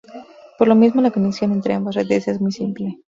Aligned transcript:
Por 0.57 0.67
lo 0.67 0.73
mismo 0.73 0.99
la 0.99 1.11
conexión 1.11 1.51
entre 1.51 1.75
ambas 1.75 1.93
redes 1.93 2.27
es 2.27 2.41
muy 2.41 2.51
simple. 2.51 2.97